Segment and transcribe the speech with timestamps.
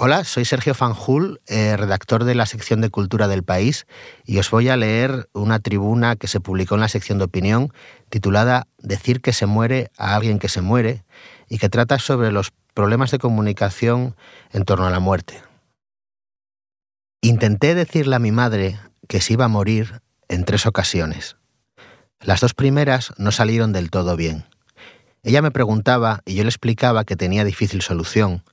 [0.00, 3.84] Hola, soy Sergio Fanjul, eh, redactor de la sección de Cultura del País,
[4.24, 7.72] y os voy a leer una tribuna que se publicó en la sección de opinión
[8.08, 11.02] titulada Decir que se muere a alguien que se muere,
[11.48, 14.14] y que trata sobre los problemas de comunicación
[14.52, 15.42] en torno a la muerte.
[17.20, 18.78] Intenté decirle a mi madre
[19.08, 21.38] que se iba a morir en tres ocasiones.
[22.20, 24.44] Las dos primeras no salieron del todo bien.
[25.24, 28.44] Ella me preguntaba y yo le explicaba que tenía difícil solución,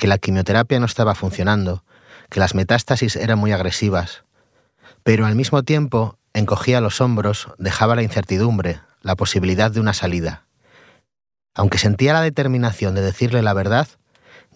[0.00, 1.84] que la quimioterapia no estaba funcionando,
[2.30, 4.24] que las metástasis eran muy agresivas,
[5.04, 10.46] pero al mismo tiempo encogía los hombros, dejaba la incertidumbre, la posibilidad de una salida.
[11.54, 13.88] Aunque sentía la determinación de decirle la verdad,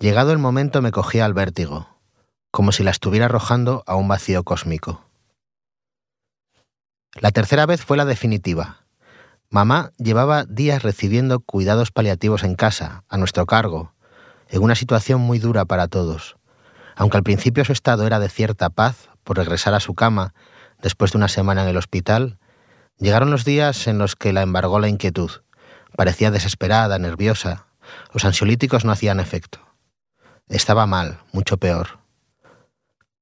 [0.01, 1.89] llegado el momento me cogía al vértigo,
[2.51, 5.05] como si la estuviera arrojando a un vacío cósmico.
[7.21, 8.79] La tercera vez fue la definitiva.
[9.51, 13.94] Mamá llevaba días recibiendo cuidados paliativos en casa, a nuestro cargo,
[14.49, 16.37] en una situación muy dura para todos.
[16.97, 20.35] Aunque al principio su estado era de cierta paz por regresar a su cama
[20.83, 22.39] después de una semana en el hospital,
[22.99, 25.31] llegaron los días en los que la embargó la inquietud.
[25.97, 27.67] Parecía desesperada, nerviosa.
[28.13, 29.61] Los ansiolíticos no hacían efecto.
[30.49, 31.99] Estaba mal, mucho peor.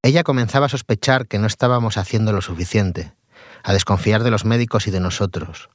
[0.03, 3.15] Ella comenzaba a sospechar que no estábamos haciendo lo suficiente,
[3.63, 5.71] a desconfiar de los médicos y de nosotros.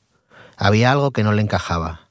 [0.57, 2.06] Había algo que no le encajaba.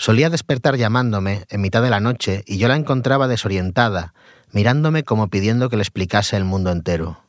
[0.00, 4.14] Solía despertar llamándome en mitad de la noche y yo la encontraba desorientada,
[4.50, 7.22] mirándome como pidiendo que le explicase el mundo entero.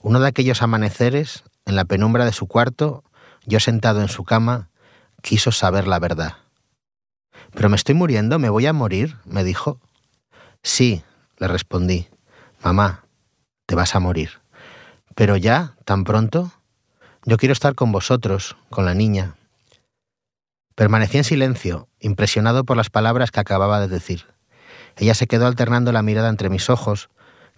[0.00, 3.04] Uno de aquellos amaneceres, en la penumbra de su cuarto,
[3.44, 4.70] yo sentado en su cama,
[5.20, 6.36] quiso saber la verdad.
[7.52, 8.38] ¿Pero me estoy muriendo?
[8.38, 9.18] ¿Me voy a morir?
[9.26, 9.78] me dijo.
[10.62, 11.02] Sí,
[11.36, 12.08] le respondí.
[12.62, 13.04] Mamá,
[13.66, 14.40] te vas a morir.
[15.14, 15.74] ¿Pero ya?
[15.84, 16.52] ¿Tan pronto?
[17.26, 19.34] Yo quiero estar con vosotros, con la niña.
[20.74, 24.26] Permanecí en silencio, impresionado por las palabras que acababa de decir.
[24.96, 27.10] Ella se quedó alternando la mirada entre mis ojos,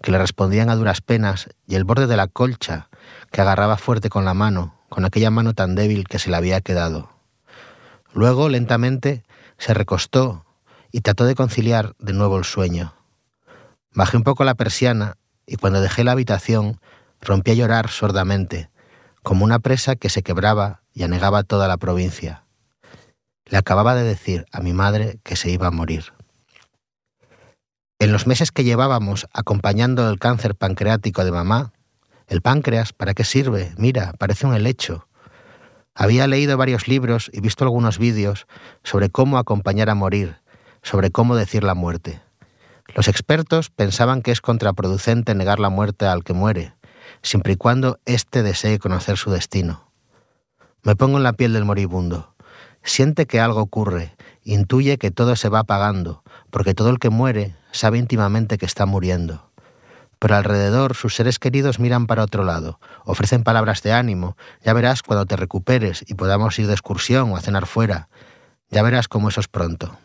[0.03, 2.91] que le respondían a duras penas, y el borde de la colcha,
[3.33, 6.61] que agarraba fuerte con la mano, con aquella mano tan débil que se le había
[6.61, 7.11] quedado.
[8.13, 9.25] Luego, lentamente,
[9.57, 10.45] se recostó
[10.93, 12.95] y trató de conciliar de nuevo el sueño.
[13.95, 15.17] Bajé un poco la persiana
[15.47, 16.81] y cuando dejé la habitación
[17.23, 18.69] rompí a llorar sordamente,
[19.23, 22.46] como una presa que se quebraba y anegaba toda la provincia.
[23.47, 26.13] Le acababa de decir a mi madre que se iba a morir.
[27.99, 31.73] En los meses que llevábamos acompañando el cáncer pancreático de mamá,
[32.27, 33.73] el páncreas, ¿para qué sirve?
[33.79, 35.09] Mira, parece un helecho.
[35.95, 38.47] Había leído varios libros y visto algunos vídeos
[38.83, 40.43] sobre cómo acompañar a morir,
[40.83, 42.21] sobre cómo decir la muerte.
[42.95, 46.75] Los expertos pensaban que es contraproducente negar la muerte al que muere,
[47.23, 49.91] siempre y cuando éste desee conocer su destino.
[50.83, 52.36] Me pongo en la piel del moribundo.
[52.87, 54.15] Siente que algo ocurre,
[54.45, 58.87] intuye que todo se va apagando, porque todo el que muere sabe íntimamente que está
[58.87, 59.51] muriendo.
[60.21, 65.03] Pero alrededor sus seres queridos miran para otro lado, ofrecen palabras de ánimo, ya verás
[65.03, 68.09] cuando te recuperes y podamos ir de excursión o a cenar fuera,
[68.71, 69.99] ya verás cómo eso es pronto.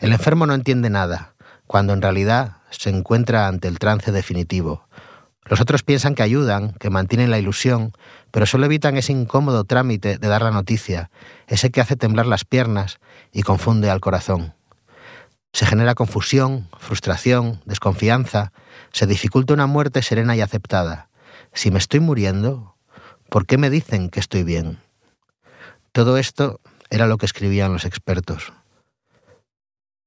[0.00, 1.36] El enfermo no entiende nada,
[1.68, 4.88] cuando en realidad se encuentra ante el trance definitivo,
[5.44, 7.92] los otros piensan que ayudan, que mantienen la ilusión,
[8.30, 11.10] pero solo evitan ese incómodo trámite de dar la noticia,
[11.48, 12.98] ese que hace temblar las piernas
[13.32, 14.54] y confunde al corazón.
[15.52, 18.52] Se genera confusión, frustración, desconfianza,
[18.92, 21.10] se dificulta una muerte serena y aceptada.
[21.52, 22.76] Si me estoy muriendo,
[23.28, 24.78] ¿por qué me dicen que estoy bien?
[25.90, 28.52] Todo esto era lo que escribían los expertos.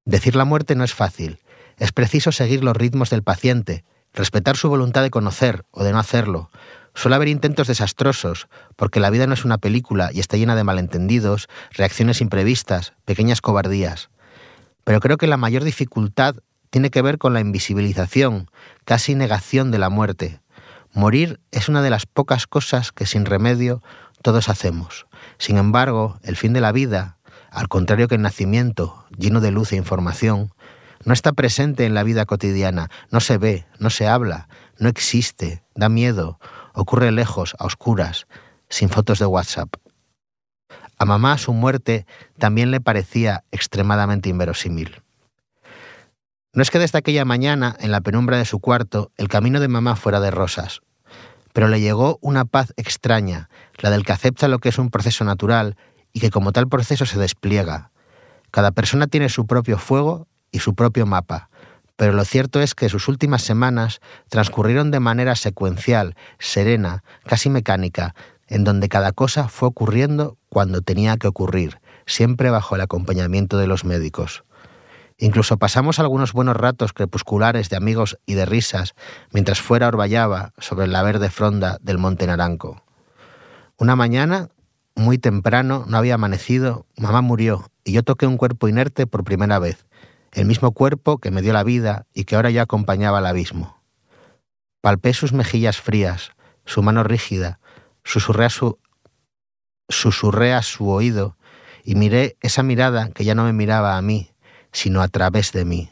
[0.05, 1.39] Decir la muerte no es fácil,
[1.77, 3.83] es preciso seguir los ritmos del paciente,
[4.15, 6.49] respetar su voluntad de conocer o de no hacerlo.
[6.95, 10.63] Suele haber intentos desastrosos, porque la vida no es una película y está llena de
[10.63, 14.09] malentendidos, reacciones imprevistas, pequeñas cobardías.
[14.85, 16.35] Pero creo que la mayor dificultad
[16.69, 18.49] tiene que ver con la invisibilización,
[18.85, 20.39] casi negación de la muerte.
[20.93, 23.83] Morir es una de las pocas cosas que sin remedio
[24.21, 25.05] todos hacemos.
[25.37, 27.17] Sin embargo, el fin de la vida,
[27.51, 30.51] al contrario que el nacimiento, lleno de luz e información,
[31.03, 34.47] no está presente en la vida cotidiana, no se ve, no se habla,
[34.79, 36.39] no existe, da miedo,
[36.73, 38.27] ocurre lejos, a oscuras,
[38.69, 39.75] sin fotos de WhatsApp.
[40.97, 42.05] A mamá su muerte
[42.37, 45.01] también le parecía extremadamente inverosímil.
[46.53, 49.67] No es que desde aquella mañana, en la penumbra de su cuarto, el camino de
[49.67, 50.81] mamá fuera de rosas,
[51.51, 55.25] pero le llegó una paz extraña, la del que acepta lo que es un proceso
[55.25, 55.75] natural
[56.13, 57.91] y que como tal proceso se despliega.
[58.51, 61.49] Cada persona tiene su propio fuego y su propio mapa,
[61.97, 63.99] pero lo cierto es que sus últimas semanas
[64.29, 68.15] transcurrieron de manera secuencial, serena, casi mecánica,
[68.47, 73.67] en donde cada cosa fue ocurriendo cuando tenía que ocurrir, siempre bajo el acompañamiento de
[73.67, 74.45] los médicos.
[75.17, 78.95] Incluso pasamos algunos buenos ratos crepusculares de amigos y de risas
[79.31, 82.81] mientras fuera orvallaba sobre la verde fronda del monte Naranco.
[83.77, 84.49] Una mañana,
[84.95, 89.59] muy temprano, no había amanecido, mamá murió y yo toqué un cuerpo inerte por primera
[89.59, 89.85] vez,
[90.35, 93.81] el mismo cuerpo que me dio la vida y que ahora ya acompañaba al abismo.
[94.81, 96.31] Palpé sus mejillas frías,
[96.65, 97.59] su mano rígida,
[98.03, 98.77] susurré a su,
[99.87, 101.37] susurré a su oído
[101.85, 104.31] y miré esa mirada que ya no me miraba a mí,
[104.73, 105.89] sino a través de mí.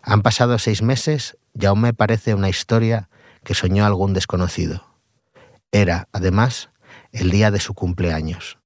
[0.00, 3.08] Han pasado seis meses y aún me parece una historia
[3.42, 4.86] que soñó algún desconocido.
[5.72, 6.70] Era, además,
[7.10, 8.58] el día de su cumpleaños.